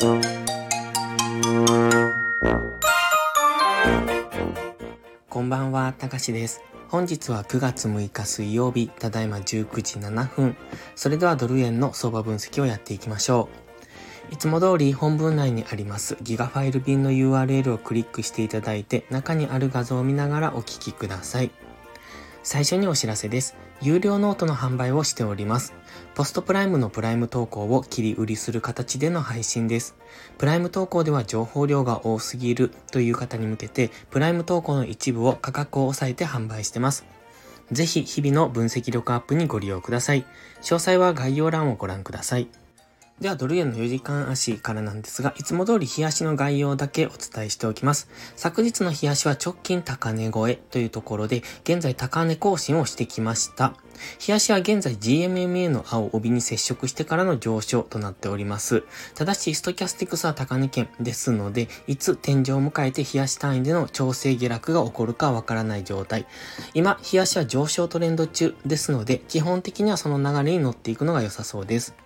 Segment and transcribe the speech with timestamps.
[0.00, 0.06] こ
[5.40, 6.62] んばんは、たかしです。
[6.88, 10.56] 本日は9月6日水曜日、ただいま19時7分。
[10.94, 13.48] それではドル円の相場分析をやっていきましょ
[14.30, 14.34] う。
[14.34, 21.50] いつも通り本文内にありますギガファイル便の URL をクリックしていただいて中にある画像を見ながらお聞きください。
[22.44, 23.56] 最初にお知らせです。
[23.80, 25.72] 有料ノートの販売をしております。
[26.14, 29.96] ポストプライムのプライム投稿を切り売りする形での配信です。
[30.36, 37.04] プライム投稿では情報量が多すぎるという方に向けて、プライム投稿の一部を価格を抑えて販売してます。
[37.70, 40.24] ぜひ日々の分析力アップにご利用ください。
[40.62, 42.48] 詳細は概要欄をご覧ください。
[43.20, 48.08] では、ドル円の4時間足からなんですが、いつも通り日足の概要だけお伝えしておきます。
[48.36, 53.74] 昨日の日足は直近高値超えというところで、現在高値更新をしてきました。
[54.20, 58.84] 日足は現在 GMMA の青帯に接触してからの上昇となっております。
[59.16, 66.28] ただし、ストキャスティクスは高値圏ですので、いつ天井を迎えて日足単位での調整下落が起こるかわからない状態。
[66.72, 71.96] 今、日足は上昇トレンド中ですので、基本的にはその流れに乗っていくのが良さそうです。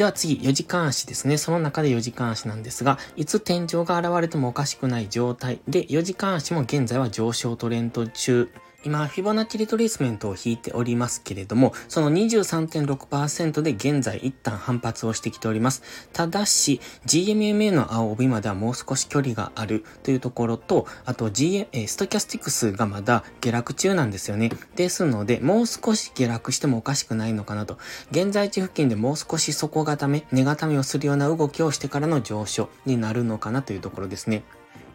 [0.00, 1.36] では次、4時間足ですね。
[1.36, 8.50] その中で4時間足なんですが、いつ天井が現れてもおかしくない状態で、4時間足も現在は上昇トレンド中
[8.82, 15.82] 今、フィボナッチリトレースメントを引いておりますけれども、その23.6%で現在一旦反発をしてきております。
[16.14, 24.50] ただし、GMMA の青帯まではもう少し距離があるというところと、あと GM、ストキャスティクスがまだ下落中なんですよね。
[24.76, 27.76] ですので、もう少し下落してもおかしくないのかなと。
[28.12, 34.42] 現在地付近でもう少し底固め、根固めをするような動きをしてからの上昇になるのかなというところですね。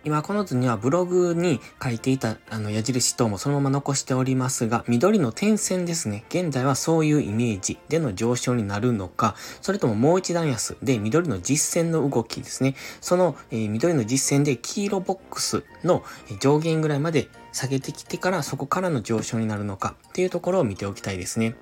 [0.06, 6.26] 今この図にはブログに書いていたあの矢印等もそのまま残しておりますが、緑の点線ですね。
[6.30, 12.76] 現在はそういうイメージでの上昇になるのか、それとももう一段安で緑の実線の動きですね。
[13.02, 16.04] その、えー、緑の実線で黄色ボックスの
[16.40, 21.56] 上限ぐらいまで下げてきてからそこからの上昇になるのかっていうところを見ておきたいですね。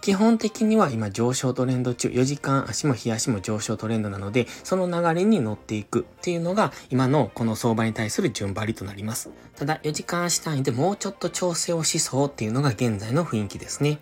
[0.00, 9.30] 基本的には今上昇トレンド中、4時間足も日足も上昇トレンドなので、その流れに乗っていくっていうのが今のこの相場に対する順張りとなります。
[9.56, 14.00] ただ4時間足単位でもうちょっと調整をしそうっていうのが現在の雰囲気ですね。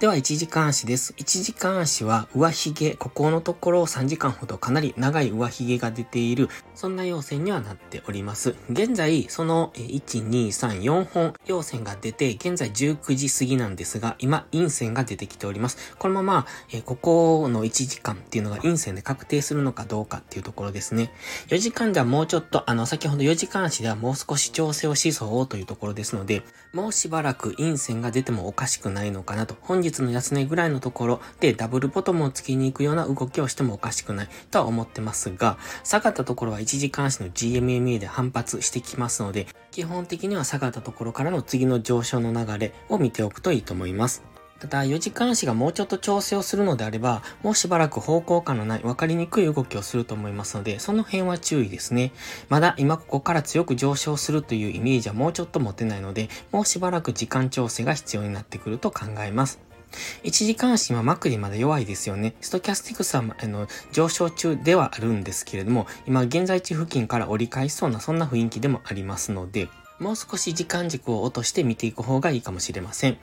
[0.00, 1.14] では、1時間足です。
[1.16, 8.54] 1時間足は上髭、ここのところ3時間ほどかなり長い上髭が出ている、そんな要線にはなっております。
[8.70, 15.94] 現在、その1、2、3、4本要線が出て、現在19時過ぎなんですが、今、陰線が出てきております。
[15.98, 16.46] このまま、
[16.84, 21.12] ここの1時間っていうのが陰線で確定するのかどうかっていうところですね。
[21.48, 26.42] 4時間ではもうちょっと、あの、先ほど4時間足ではもう少し調整をしそうというところですので、
[26.72, 44.22] もうしばらく陰線が出てもおかしくないのかなと本日の安値ぐらいのところでダブルボトムをつきに行くような動きをしてもおかしくないとは思ってますが、下がったところは1時間足の GMMA で反発してきますので、基本的には下がったところからの次の上昇の流れを見ておくといいと思います。
[44.60, 52.12] ただ、4時間足がもうちょっと調整をするのであれば、もうしばらく方向感のない分かりにくい動きをすると思いますので、その辺は注意ですね。
[52.48, 59.60] まだ今ここから強く上昇するというイメージはもうちょっと持てないので、もうしばらく時間調整が必要になってくると考えます。
[60.24, 62.34] 1時間足はマクリまで弱いですよね。
[62.40, 69.68] ストキャスティクスはあの上昇中ではあるんですけれども、今現在地付近から折り返しそうなそんな雰囲気でもありますので、
[69.98, 73.18] もう少し時間軸を落として見ていく方がいいかもしれません。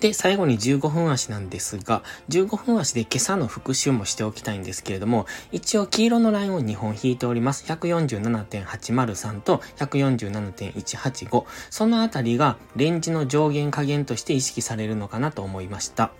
[0.00, 7.64] で、最後に15分足なんですが、15分足で今朝の復習もしておきたいんですけれども、一応黄色のラインを2本引いております。
[7.64, 11.44] 147.803と147.185。
[11.70, 16.12] そのあたりがレンジの上限下限として意識されるのかなと思いました。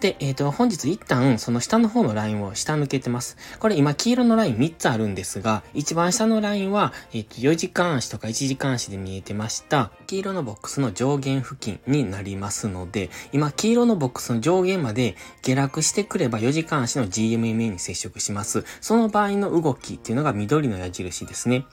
[0.00, 3.36] で、えっ、ー、と、本日一旦その下の方のラインを下抜けてます。
[3.58, 9.92] これ今黄色のライン3つあるんですが、一番下のラインは、えっ、ー、と、4時間足とか1時間足で見えてました。
[10.06, 18.64] 黄色のボックスの上限付近になりますので、で今黄色のボックスの上限まで下落してくれば4時間足の GMMA に接触します。
[18.80, 21.66] その場合の動きっていうのが緑の矢印ですね。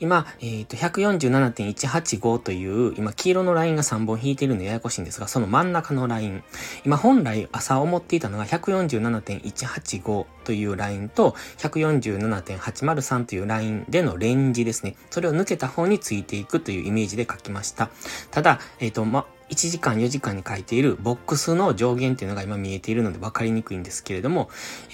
[0.00, 6.42] 今、えっ、ー、と、147.185という、今、黄色のラインが3本引いているのでややこしいんですが、その真ん中のライン。
[6.84, 14.96] 今、本来朝思っていたのが147.185というラインと、147.803というラインでのレンジですね。
[15.10, 17.90] それを抜けた方についていくというイメージで書きました。
[18.30, 24.48] ただ、えっ、ー、と、ま、1時間4時間に書いているボックスの上限っていうのが今見えているので分かりにくいんですけれども、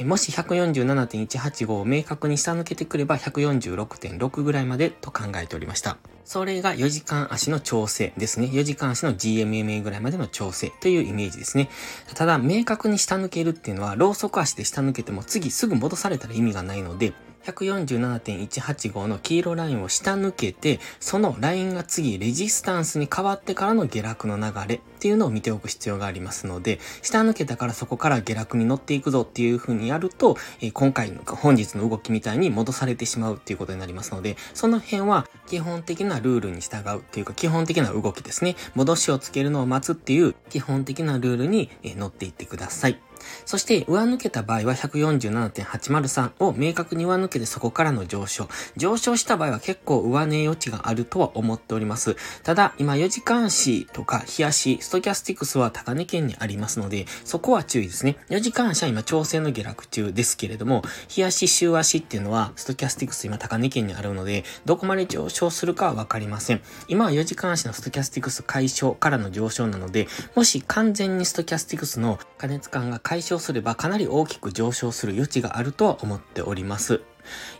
[0.05, 5.99] もし147.185を明確に下抜けてくれば146.6ぐらいまでと考えておりました。
[6.25, 8.49] それが4時間足の調整ですね。
[8.49, 11.69] 4時間足の GMMA ぐらいまでの調整というイメージですね。
[12.15, 17.13] ただ、明確に下抜けるっていうのは、ローソク足で下抜けても次すぐ戻されたら意味がないので、
[17.53, 24.81] 147.185の黄色ラインを下抜けて、そのラインが次レジスタンスに変わってからの下落の流れ。
[24.97, 38.57] っていうのを見ておく必要がありますので、下抜けたからそこから下落に乗っていくぞっていう風にやると、え、今回の本日の動きみたいに戻されてしまうっていうことになりますので、その辺は基本的なルールに従うっていうか基本的な動きですね。
[38.75, 43.01] 戻しをつけるのを待つっていう基本的なルールに乗っていってください。
[43.45, 48.49] そして上抜けた場合は147.803を明確に上抜けてそこからの上昇。
[48.77, 52.17] 上昇した場合は結構上値余地があるとは思っております。
[52.43, 58.17] ただ、今4時間足とか日足、ストキャスティクスは高値圏にありますので、そこは注意ですね。
[58.29, 66.63] 4時間足は今調整の下落中ですけれども、日足、週足っていうのはストキャスティクス今高値圏にあるので、どこまで上昇するかはわかりません。
[66.87, 70.07] 今は4時間足のストキャスティクス解消からの上昇なので、
[70.37, 77.03] もし完全にストキャスティクスの加熱感が解消すればかなり大きく上昇する余地があるとは思っております。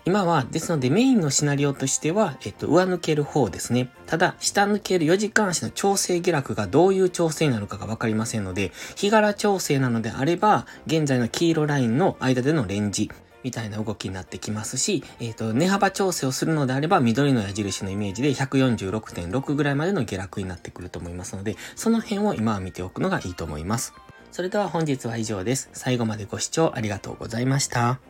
[0.05, 3.91] 今は、ですのでメインのシナリオとしては、えっと、上抜ける方ですね。
[4.07, 13.11] ただ、下抜ける4時間足の調整下落がどういう調整なるかがわかりませんので、日柄調整なのであれば、現在の黄色ラインの間でのレンジ、
[13.47, 23.95] みたいな動きになってきますし、えっ、ー、と、値幅調整をするのであれば、緑の矢印のイメージで146.6ぐらいまでの下落になってくると思いますので、その辺を今は見ておくのがいいと思います。
[24.33, 25.71] それでは本日は以上です。
[25.73, 28.01] 最後までご視聴ありがとうございました。